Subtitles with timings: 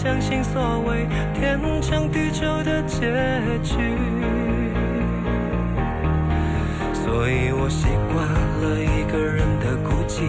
[0.00, 3.00] 相信所谓天长地久的结
[3.64, 3.74] 局。
[6.92, 8.24] 所以我习惯
[8.62, 10.22] 了一个人的孤寂，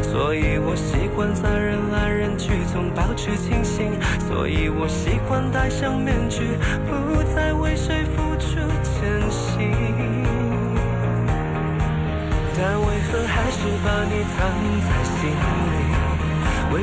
[0.00, 3.90] 所以我习惯在人来人去中保持清醒，
[4.28, 6.56] 所以我习惯戴上面具，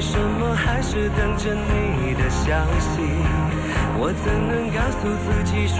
[0.01, 3.05] 为什么还是等着你的消息？
[3.99, 5.77] 我怎能告诉自己说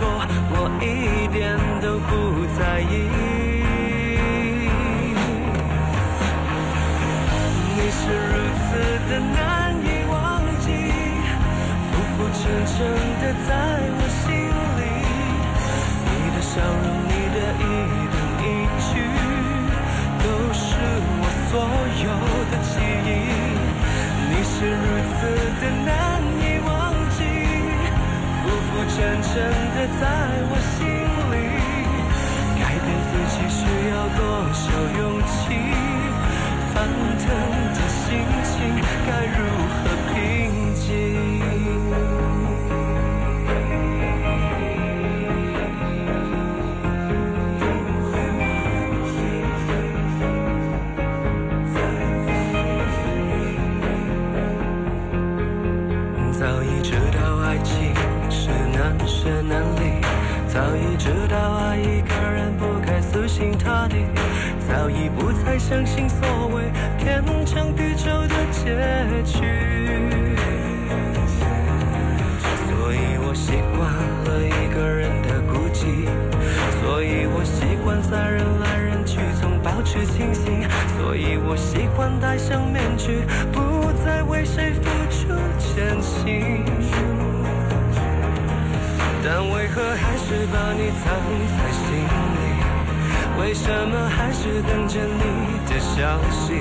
[0.54, 3.10] 我一点都不在意？
[7.74, 8.78] 你是如此
[9.10, 10.14] 的难以忘
[10.60, 10.70] 记，
[11.90, 12.78] 浮浮沉沉
[13.18, 13.50] 的在
[13.98, 14.30] 我心
[14.78, 14.80] 里。
[16.06, 17.66] 你的笑容，你的一
[18.14, 18.46] 动一
[18.86, 19.02] 举，
[20.22, 20.24] 都
[20.54, 20.62] 是
[21.18, 21.58] 我所
[22.06, 22.06] 有
[22.52, 22.81] 的记。
[24.62, 25.26] 是如此
[25.60, 27.20] 的难以忘记，
[28.44, 29.34] 浮浮沉沉
[29.74, 30.04] 的在
[30.52, 30.86] 我心
[31.32, 31.34] 里。
[32.60, 34.22] 改变自己需要多
[34.54, 34.62] 少
[35.00, 35.91] 勇气？
[60.54, 63.96] 早已知道爱一个人不该死心塌地，
[64.68, 66.64] 早已不再相信所谓
[66.98, 68.76] 天长地久的结
[69.24, 69.40] 局。
[72.68, 73.90] 所以我习惯
[74.26, 76.06] 了一个人的孤寂，
[76.82, 80.68] 所以我习惯在人来人去中保持清醒，
[80.98, 83.22] 所以我习惯戴上面具，
[83.54, 85.34] 不再为谁付出
[85.74, 86.66] 真心。
[89.24, 91.12] 但为何还是把你藏
[91.58, 92.40] 在心里？
[93.38, 95.20] 为什么还是等着你
[95.68, 96.00] 的消
[96.32, 96.54] 息？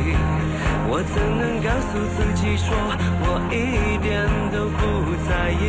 [0.88, 2.75] 我怎能告诉自己说
[3.22, 3.54] 我一
[4.03, 4.82] 点都不
[5.22, 5.62] 在意？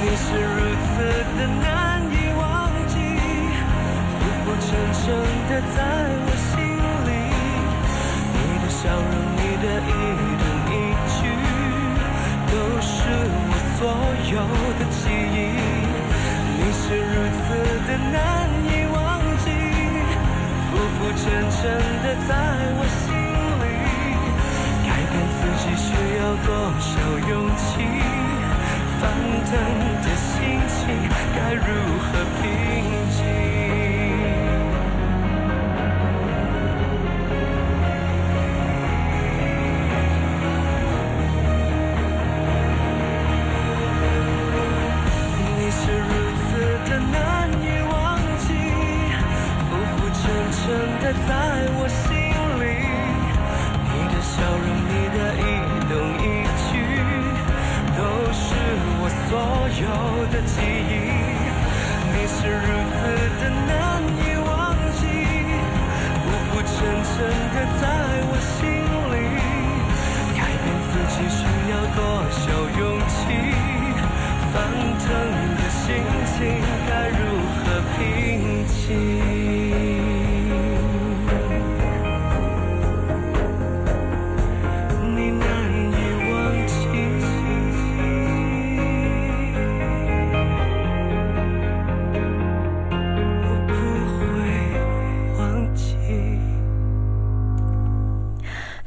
[0.00, 0.56] 你是如
[0.88, 0.88] 此
[1.36, 2.42] 的难以忘
[2.86, 2.96] 记，
[4.16, 4.66] 浮浮沉
[4.96, 5.04] 沉
[5.50, 5.76] 的在
[6.24, 6.56] 我心
[7.04, 7.08] 里。
[8.32, 9.27] 你的笑容，
[13.78, 14.34] 所有
[14.76, 15.38] 的记忆。
[16.58, 17.38] 你是如此
[17.86, 18.98] 的难以忘
[19.38, 19.46] 记，
[20.66, 21.62] 浮浮沉沉
[22.02, 22.30] 的在
[22.74, 23.06] 我心
[23.62, 23.64] 里。
[24.82, 25.86] 改变自己需
[26.18, 26.50] 要多
[26.80, 26.90] 少
[27.30, 27.70] 勇气？
[28.98, 29.00] 翻
[29.46, 29.50] 腾
[30.02, 30.34] 的心
[30.66, 30.76] 情
[31.36, 31.62] 该如
[32.02, 32.08] 何
[32.42, 32.42] 平
[33.12, 33.47] 静？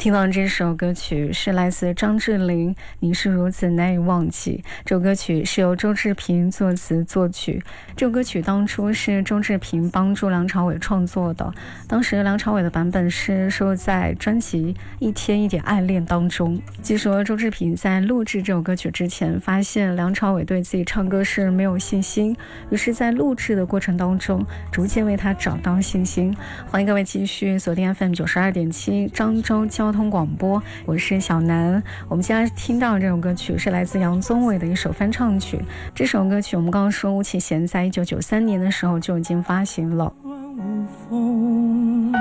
[0.02, 4.64] 听到这首歌曲是来自张智霖，《你是如此难以忘记》。
[4.84, 7.64] 这首歌曲是由周志平作词作曲。
[7.96, 11.54] 这首歌曲当初是周志平帮助梁朝伟创作的，
[11.88, 16.60] 当时梁朝伟的版本是收在专辑《一天一点爱恋》当中。
[16.82, 22.36] 据说周志平在录制这首歌曲之前，发现梁朝伟对自己唱歌是没有信心，
[22.72, 26.36] 于是，在录制的过程当中，逐渐为他找到信心。
[26.72, 31.84] 欢迎各位继续锁定 FM 九十二点七漳州交交通广播，我是小南。
[32.08, 35.60] 我们现在听到这首歌曲是来自杨宗纬的一首翻唱曲。
[35.94, 40.14] 这首歌曲我们刚刚说，吴启贤在一九九三年的时候就已经发行了。
[40.24, 42.14] 无风，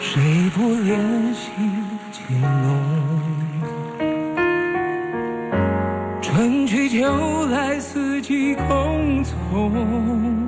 [0.00, 0.98] 谁不恋
[1.34, 2.80] 心渐浓？
[6.22, 10.39] 春去秋来，四季空从，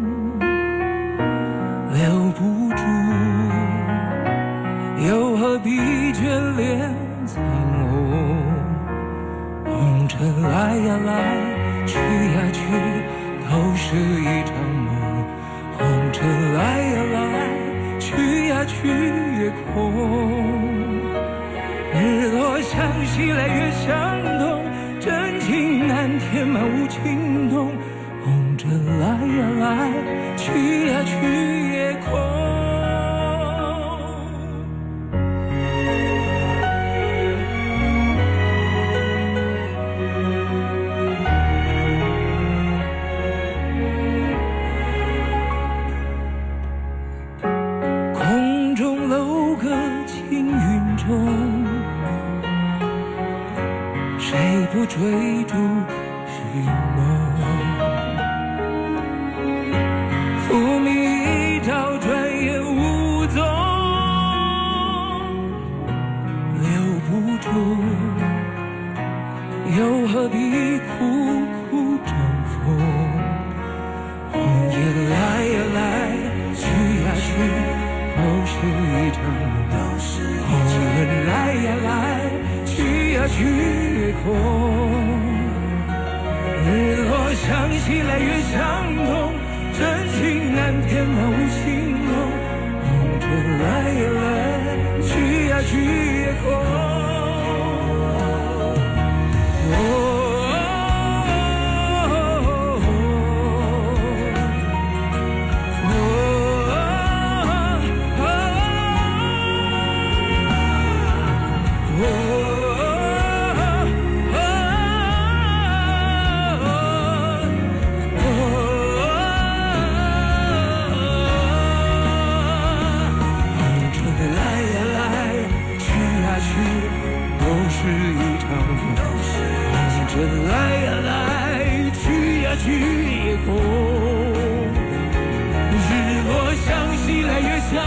[10.53, 11.11] 来呀来，
[11.87, 12.61] 去呀去，
[13.49, 14.53] 都是一场
[14.85, 14.93] 梦。
[15.79, 15.81] 红
[16.13, 16.61] 尘来
[16.93, 17.17] 呀来，
[17.99, 18.77] 去呀去
[19.41, 19.73] 也空。
[21.95, 22.71] 日落向
[23.07, 23.89] 西来，月向
[24.39, 24.63] 东。
[25.01, 27.73] 真情难填满无情洞，
[28.23, 28.71] 红尘
[29.01, 29.91] 来呀来，
[30.37, 31.13] 去呀去
[54.95, 56.02] 追逐。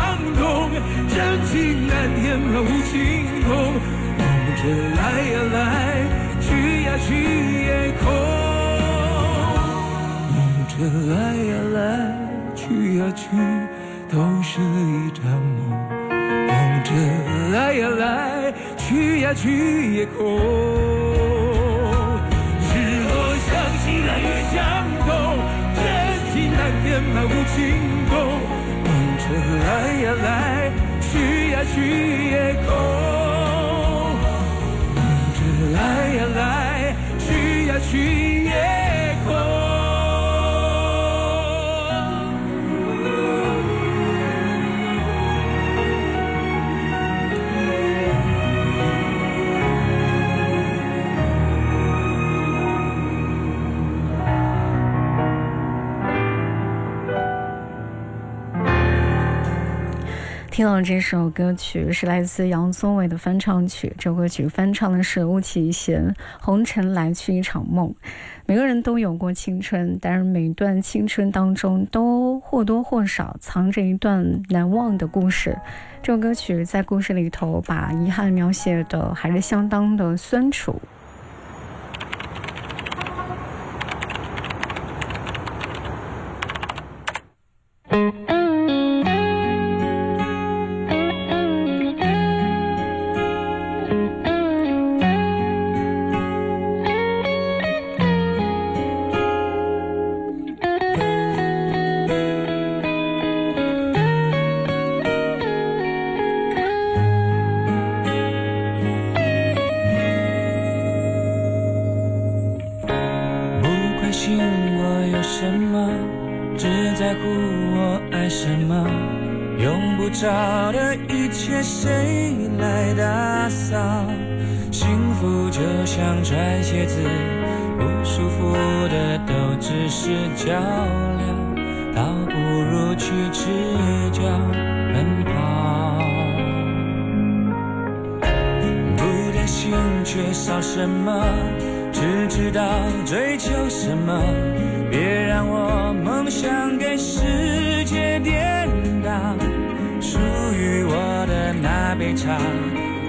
[0.06, 0.69] 相同，
[1.10, 2.94] 真情难填满无情
[3.48, 3.50] 空，
[4.18, 4.22] 梦
[4.56, 4.62] 着
[4.96, 5.02] 来
[5.34, 5.57] 呀来，
[6.40, 6.48] 去
[6.84, 7.10] 呀去
[7.66, 7.69] 也
[8.04, 8.06] 空，
[10.36, 10.38] 梦
[10.69, 10.74] 着
[11.12, 11.13] 来
[11.50, 11.80] 呀来，
[12.56, 12.63] 去
[13.00, 13.25] 呀去
[14.12, 15.25] 都是一场
[15.57, 15.57] 梦，
[16.46, 16.54] 梦
[16.84, 16.88] 着
[17.52, 19.44] 来呀来，去呀去
[19.96, 20.38] 也空，
[22.62, 22.72] 日
[23.10, 23.12] 落
[23.48, 23.50] 向
[23.81, 24.24] 西来，月
[24.54, 24.56] 向
[25.07, 25.10] 东，
[25.74, 25.81] 真
[26.31, 28.05] 情难填满无情。
[29.63, 29.68] 来
[30.03, 30.71] 呀来，
[31.01, 31.75] 去呀去
[32.31, 32.33] 也
[32.65, 32.69] 空。
[35.36, 35.39] 这
[35.74, 35.80] 来
[36.15, 38.85] 呀来，去呀去也。
[60.56, 66.07] 听到这首歌曲是来自杨宗纬的翻唱曲，这首歌曲翻唱的是巫启贤，
[66.40, 67.90] 《红尘来去一场梦》。
[68.45, 75.54] 每个人都有过青春，但是每段青春当中都或多或少藏着一段难忘的故事。
[76.02, 80.81] 这首歌曲在故事里头把遗憾描写的还是相当的酸楚。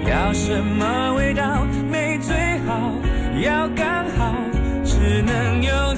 [0.09, 1.65] 要什么味道？
[1.89, 2.35] 没最
[2.65, 2.91] 好，
[3.41, 4.33] 要刚好。
[4.83, 5.95] 只能有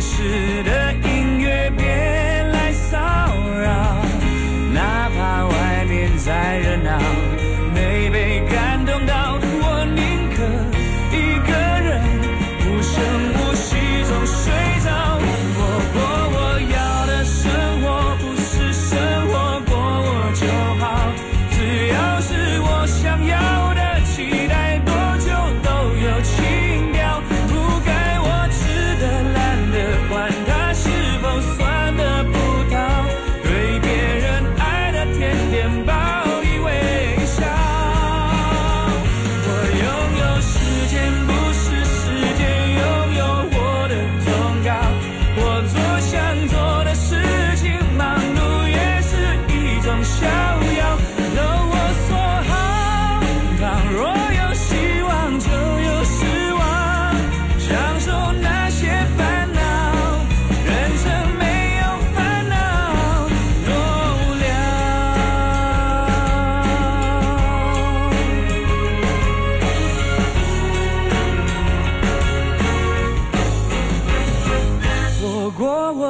[0.00, 1.86] 时的音乐别
[2.52, 2.96] 来骚
[3.60, 4.00] 扰
[4.72, 7.27] 哪怕外面再热闹。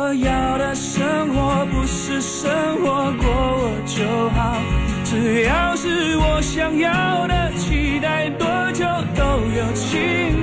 [0.08, 4.58] 我要的生活不是生活过我就好。
[5.04, 9.22] 只要是我想要的期待多久都
[9.54, 10.37] 有情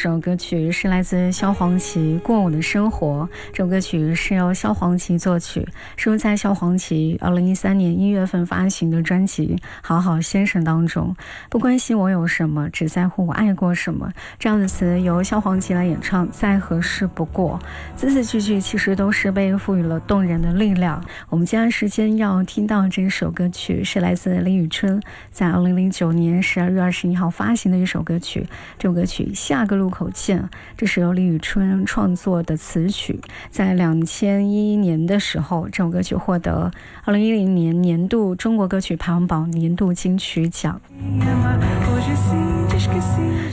[0.00, 3.28] 首歌曲是来自萧煌奇《过我的生活》。
[3.52, 11.16] 这首歌曲是由萧煌奇作曲，收在萧煌奇二零一三年一月份发行的专辑《好好先生》当中。
[11.50, 14.08] 不关心我有什么，只在乎我爱过什么。
[14.38, 17.58] 这样的词由萧煌奇来演唱，再合适不过。
[17.96, 21.02] 字字句句其实都是被赋予了动人的力量。
[21.28, 25.02] 我们接下来时间要听到这首歌曲，是来自李宇春
[25.32, 28.46] 在二零零九年十二月二十一号发行的一首歌曲。
[28.78, 29.34] 这首歌曲。
[29.34, 36.70] 下个路口见，这是由李宇春创作的词曲，在两千一一年的时候，这首歌曲获得
[37.04, 40.80] 二零一零年年度中国歌曲排行榜年度金曲奖。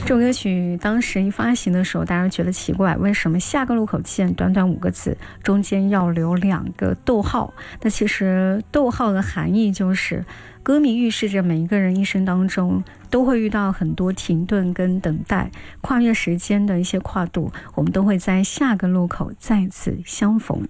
[0.04, 7.52] 这首歌曲当时一发行的时候，大家觉得奇怪，为什么下个路口见，短短五个字，中间要留两个逗号？
[7.82, 10.24] 那其实逗号的含义就是。
[10.66, 15.48] 歌迷预示着每一个人一生当中都会遇到很多停顿跟等待，
[15.80, 20.66] 跨越时间的一些跨度，我们都会在下个路口再次相逢。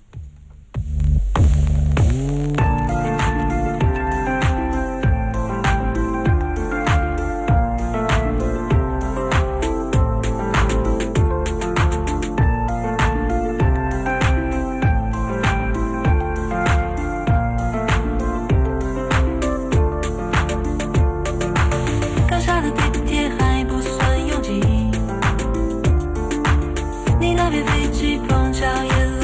[27.78, 29.15] 一起碰巧也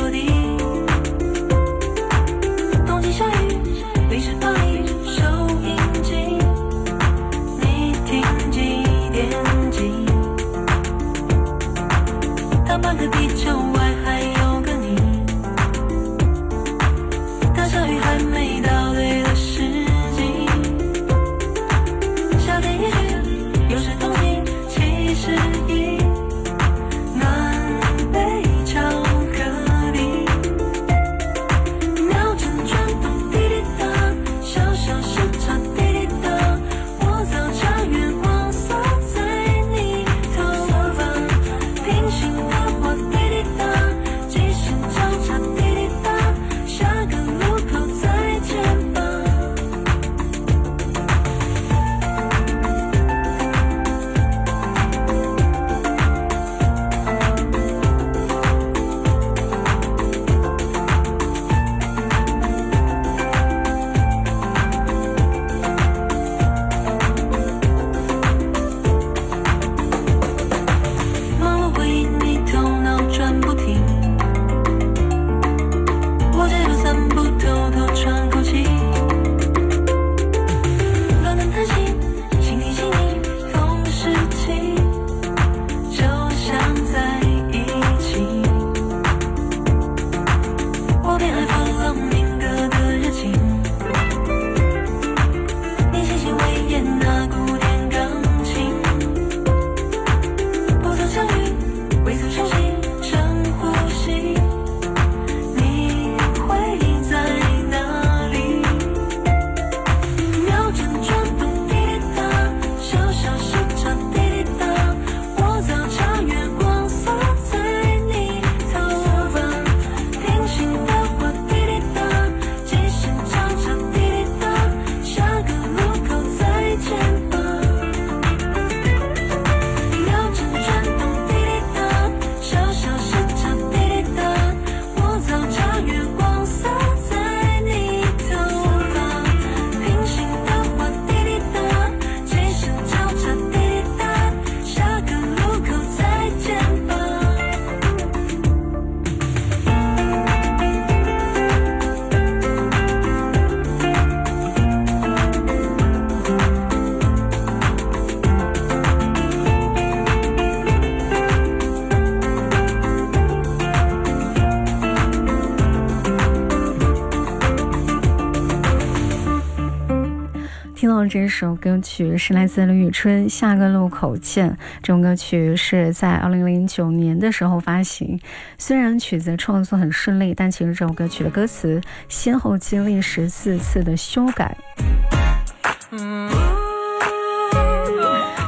[171.43, 174.49] 这首歌曲是来自李宇春，《下个路口见》。
[174.81, 178.17] 这首歌曲是在二零零九年的时候发行。
[178.59, 184.57] 虽然曲子创作很顺利，但其实这首歌曲的歌词先后经历十四次的修改。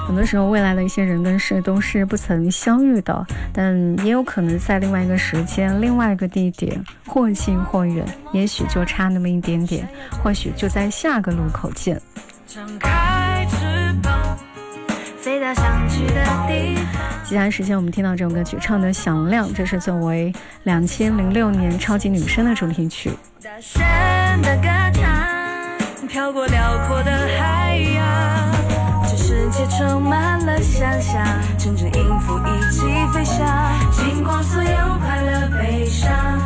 [0.06, 3.76] 很多时候，未来的一些人跟事都是不曾相遇的，但
[4.06, 9.84] 也有可能在另外一个时间、另外一个地点，或近或远，也许就差那么一点点，
[10.22, 12.00] 或许就在下个路口见。
[12.54, 14.38] 张开翅膀
[15.16, 17.02] 飞到想去的地方。
[17.24, 23.10] 接下来时间我们听到这首歌曲唱的响亮这是作为两千零六年超级女声的主题曲。
[23.42, 23.82] 大声
[24.40, 28.52] 的歌唱飘过辽阔的海洋
[29.02, 31.26] 这世界充满了想象
[31.58, 33.44] 乘着音符一起飞翔
[33.90, 36.43] 尽管所有快乐悲伤。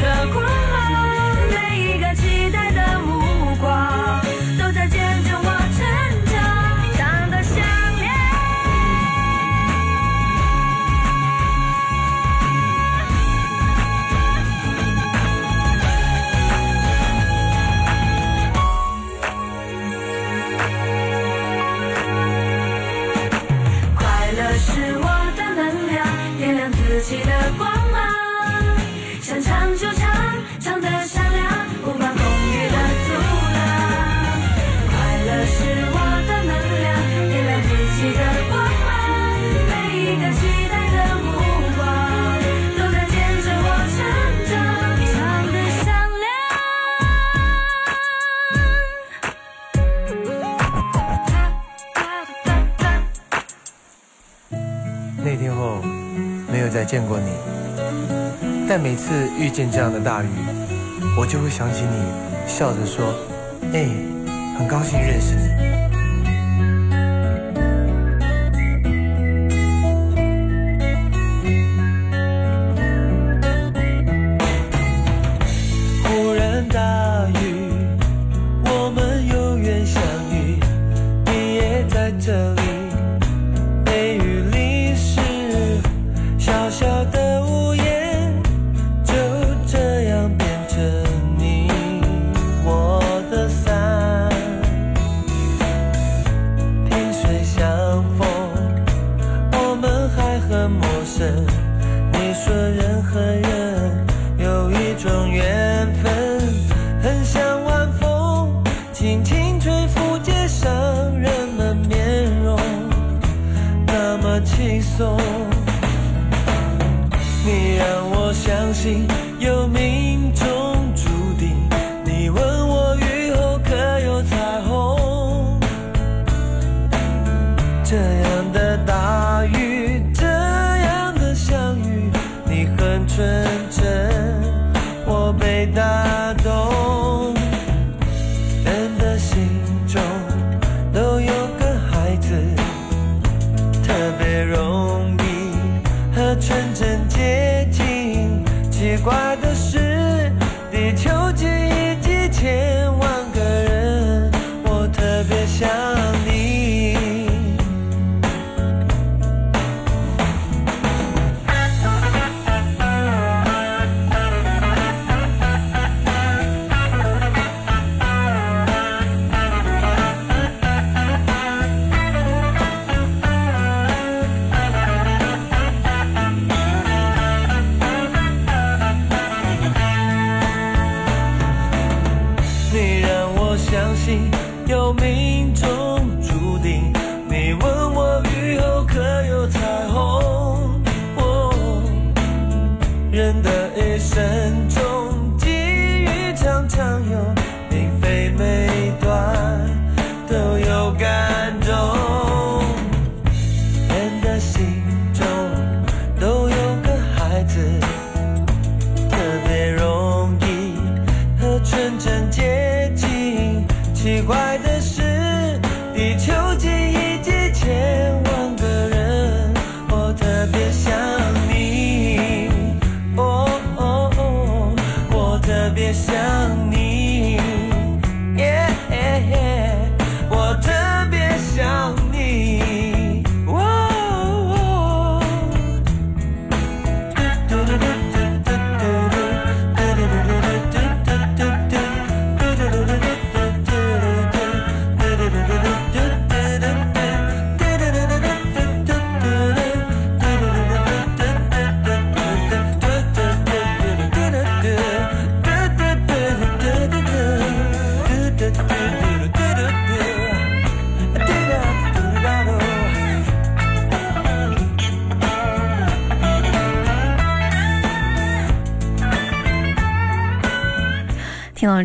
[0.00, 0.45] 的快。
[59.56, 60.26] 见这样的大雨，
[61.18, 63.06] 我就会想起你，笑着说
[63.72, 63.88] ：“哎，
[64.58, 65.75] 很高兴认识你。”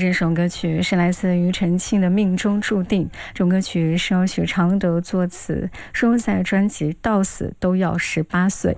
[0.01, 8.71] 这首歌曲是来自庾澄庆的《命中注定》，这首歌曲是由许常德作词，收录在专辑《到死都要十八岁》。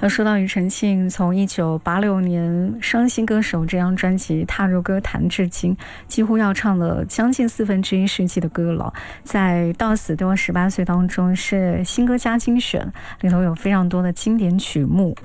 [0.00, 8.92] 要说到庾澄庆，从一九八六年《伤心歌手》这张专辑踏入歌坛至今，几乎要唱了将近四分之一世纪的歌了。
[9.24, 15.16] 在《到死都要十八岁》当中是新歌加精选，里头有非常多的经典曲目。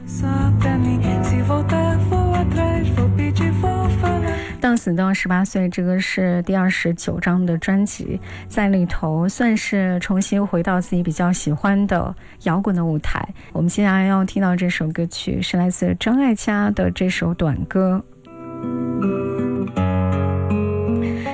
[4.59, 13.21] 到死到十八岁，这个是第二十九张的专辑，在里头算是重新回到自己比较喜欢的摇滚的舞台。
[13.51, 18.03] 我们接下来要听到这首歌曲，是来自张艾嘉的这首短歌。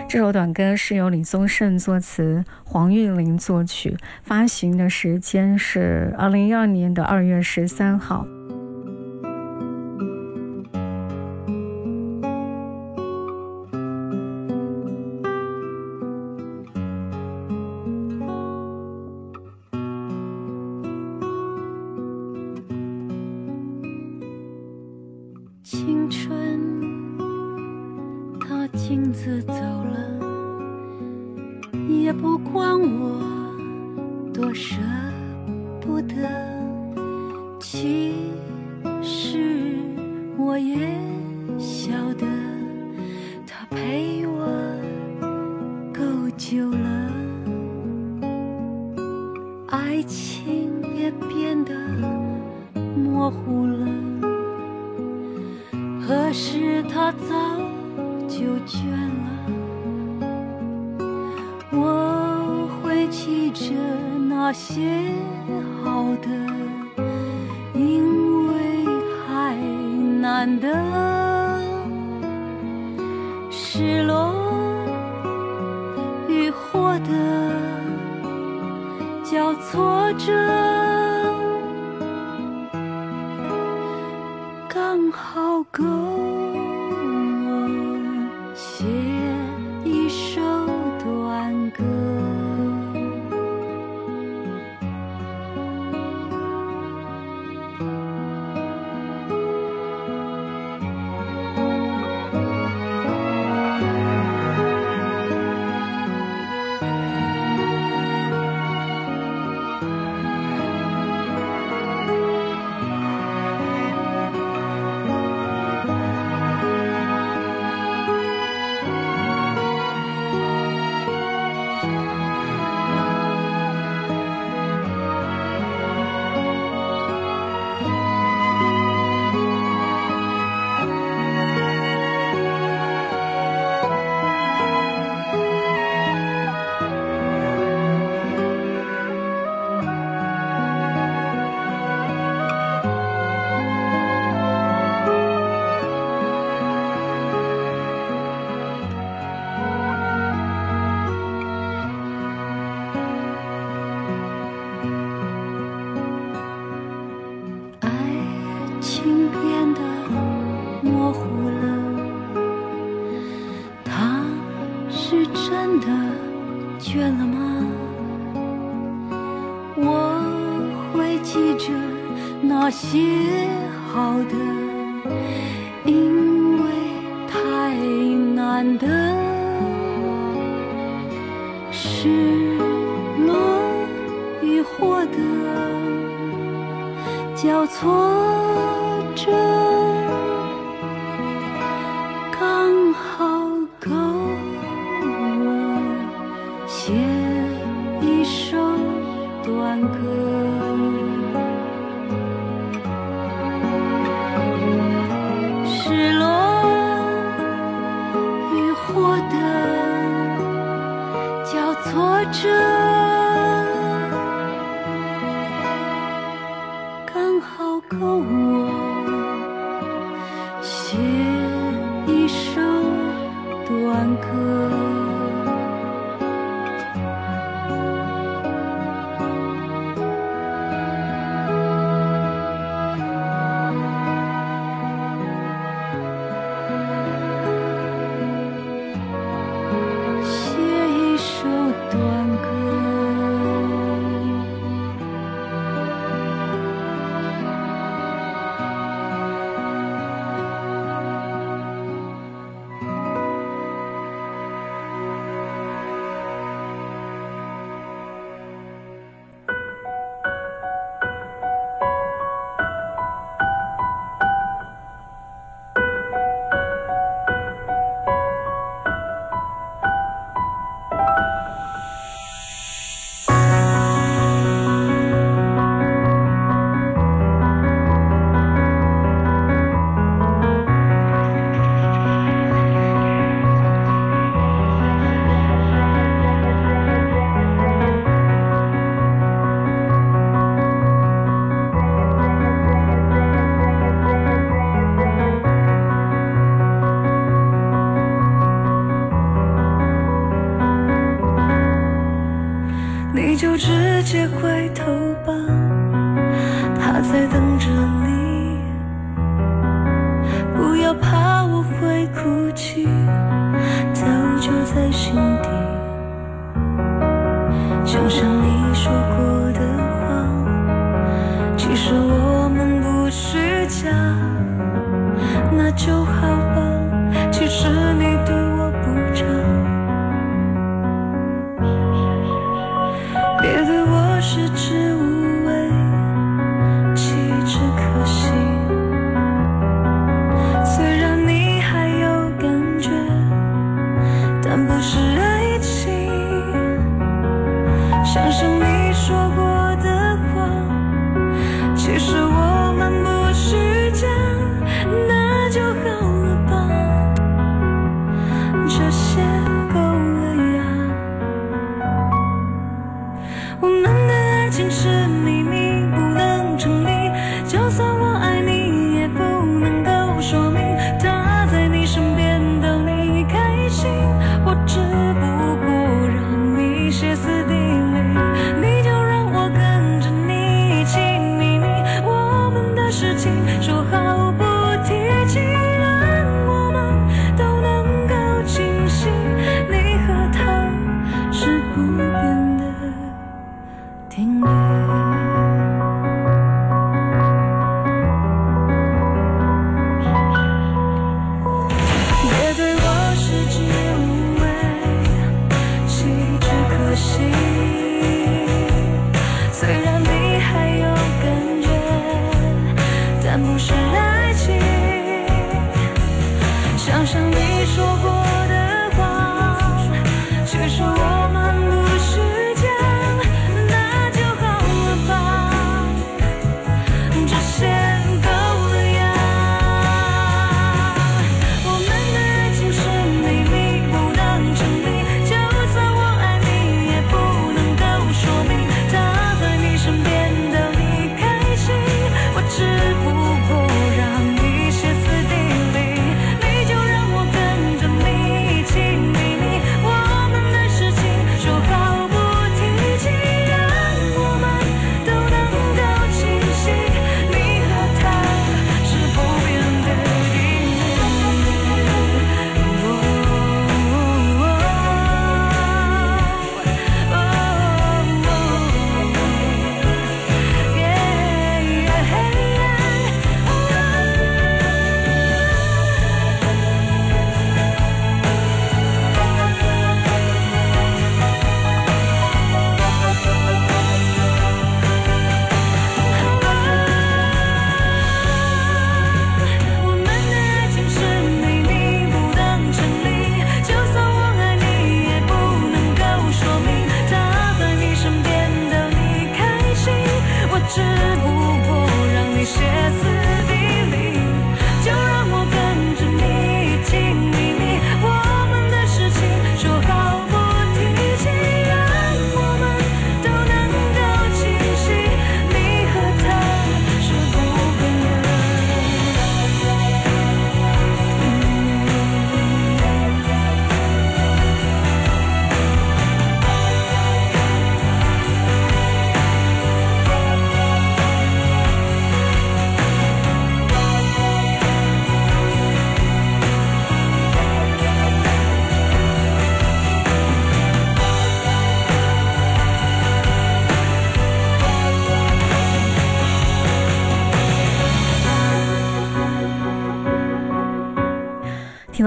[0.09, 8.25] 这首短歌是由李宗盛作词，黄韵玲作曲，发行的时间是二零一二年的二月十三号。
[53.29, 53.85] 模糊了，
[56.07, 57.35] 可是他早
[58.27, 59.29] 就倦了。
[61.71, 63.71] 我会记着
[64.27, 65.13] 那些
[65.83, 66.27] 好的，
[67.75, 68.83] 因为
[69.27, 69.55] 还
[70.19, 70.67] 难得
[73.51, 74.33] 失落。
[76.27, 77.53] 与获得
[79.23, 80.78] 交错着。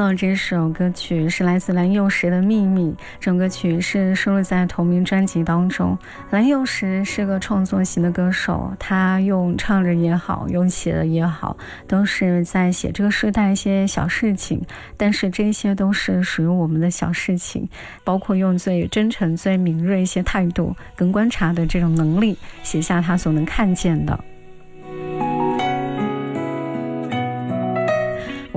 [0.02, 2.90] 到这首歌曲是来自蓝又时的《秘密》，
[3.20, 5.96] 这首歌曲是收录在同名专辑当中。
[6.30, 14.60] 蓝又时是个创作型的歌手，他用唱着也好，用写的也好，都是在写这个时代一些小事情。
[14.96, 17.68] 但是这些都是属于我们的小事情，
[18.02, 24.18] 包括用最真诚、最敏锐一些态度跟观察的这种能力，写下他所能看见的。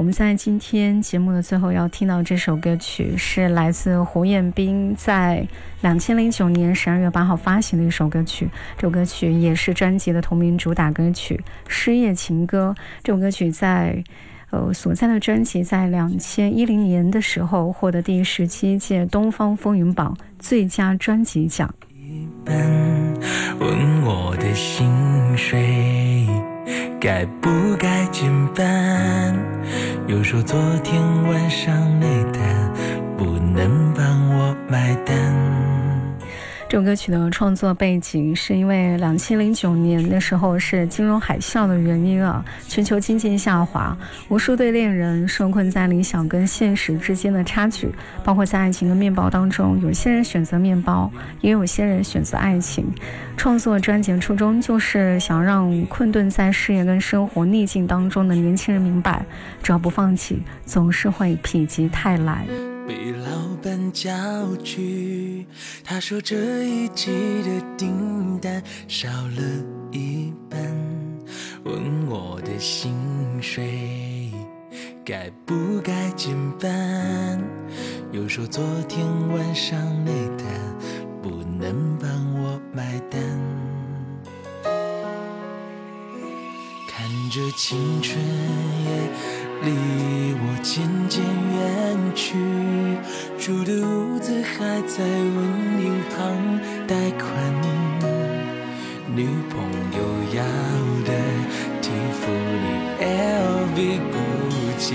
[0.06, 5.44] 我们在今天节目的最后要听到这首歌曲，是来自胡彦斌在
[5.82, 8.48] 两千零九年十二月八号发行的一首歌曲。
[8.78, 11.36] 这首歌曲也是专辑的同名主打歌曲
[11.68, 12.76] 《失业情歌》。
[13.04, 14.04] 这首歌曲在
[14.52, 21.74] 呃所在的专辑在两千一零年的时候获得第十七届东方风云榜最佳专辑奖。
[21.96, 22.56] 一半，
[23.60, 24.88] 问我的薪
[25.36, 26.28] 水
[27.00, 29.36] 该不该减半，
[30.08, 32.72] 又说昨天晚上没谈
[33.18, 35.85] 不能帮我买单。
[36.76, 43.98] 这首歌曲的创作背景是因为两千零九年的时候是金融海啸的原因啊，全球经济下滑，
[44.28, 47.90] 无数对恋人受困在理想跟现实之间的差距，
[48.26, 51.10] 包括在爱情跟面包当中，有些人选择面包，
[51.40, 52.86] 也有些人选择爱情。
[53.38, 59.26] 创作专辑初衷就是想让困顿在事业跟生活逆境当中的年轻人明白，
[59.64, 62.46] 只要不放弃，总是会否极泰来。
[62.88, 64.12] 被老板叫
[64.58, 65.48] 去，
[65.84, 67.12] 他说这一季
[67.42, 69.42] 的订单少了
[69.92, 70.60] 一半，
[71.64, 72.94] 问我的薪
[73.42, 74.32] 水
[75.04, 77.42] 该不该减半，
[78.12, 80.48] 又说昨天晚上那单
[81.24, 82.10] 不能帮
[82.40, 83.20] 我买单，
[86.88, 89.45] 看着青春也。
[89.66, 89.72] 离
[90.38, 91.60] 我渐渐远
[92.14, 92.38] 去，
[93.40, 95.38] 住的屋子还在问
[95.84, 96.16] 银行
[96.88, 97.26] 贷款，
[99.16, 99.54] 女朋
[99.98, 100.00] 友
[100.36, 100.40] 要
[101.04, 101.10] 的
[101.82, 102.66] 蒂芙尼、
[103.02, 103.78] LV、
[104.14, 104.16] 钥
[104.80, 104.94] 匙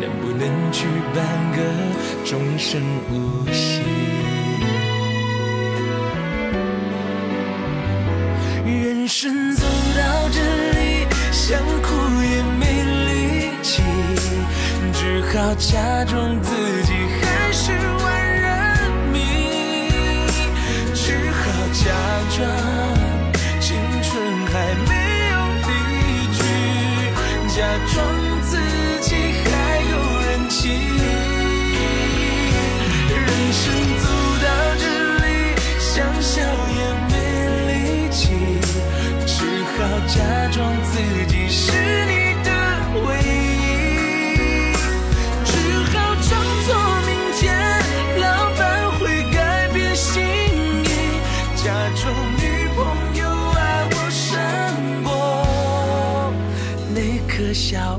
[0.00, 0.42] 能不能
[0.72, 0.84] 去
[1.14, 1.16] 办
[1.52, 1.58] 个
[2.24, 3.12] 终身无
[3.52, 3.82] 息？
[8.64, 9.64] 人生走
[9.96, 10.40] 到这
[10.72, 12.11] 里，想哭。
[15.02, 18.06] 只好假装自己还是万
[18.40, 18.46] 人
[19.12, 19.18] 迷，
[20.94, 21.42] 只好
[21.72, 21.90] 假
[22.30, 22.38] 装
[23.60, 24.12] 青春
[24.46, 24.52] 还
[24.86, 24.90] 没
[25.32, 25.34] 有
[25.66, 25.70] 离
[26.32, 26.38] 去，
[27.48, 27.58] 假
[27.92, 27.92] 装
[28.42, 28.50] 自
[29.00, 29.10] 己
[29.42, 29.50] 还
[29.90, 29.92] 有
[30.22, 30.54] 人气。
[33.10, 33.18] 人
[33.52, 33.62] 生
[57.52, 57.91] 小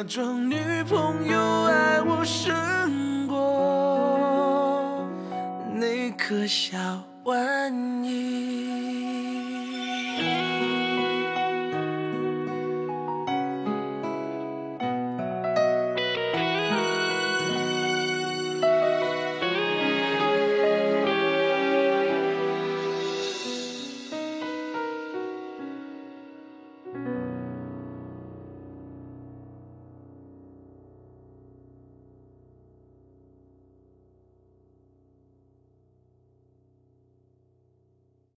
[0.00, 0.56] 假装女
[0.88, 5.06] 朋友爱我胜过
[5.74, 6.78] 那颗小
[7.24, 7.70] 玩
[8.02, 8.89] 意。